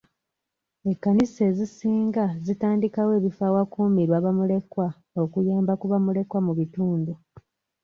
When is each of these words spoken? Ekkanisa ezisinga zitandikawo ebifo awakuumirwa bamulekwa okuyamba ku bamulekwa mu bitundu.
Ekkanisa 0.91 1.41
ezisinga 1.49 2.25
zitandikawo 2.45 3.11
ebifo 3.19 3.41
awakuumirwa 3.49 4.17
bamulekwa 4.25 4.87
okuyamba 5.23 5.73
ku 5.79 5.85
bamulekwa 5.91 6.39
mu 6.45 6.53
bitundu. 6.59 7.13